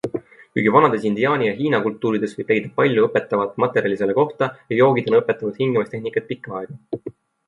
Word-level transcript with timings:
Kuigi 0.53 0.71
vanades 0.75 1.03
indiaani 1.07 1.49
ja 1.49 1.57
hiina 1.57 1.81
kultuurides 1.83 2.31
võib 2.37 2.49
leida 2.53 2.71
palju 2.81 3.03
õpetavat 3.09 3.53
materjali 3.65 3.99
selle 3.99 4.15
kohta 4.21 4.47
ja 4.73 4.79
joogid 4.79 5.11
on 5.13 5.19
õpetanud 5.19 5.61
hingamistehnikaid 5.63 6.27
pikka 6.33 6.57
aega. 6.61 7.11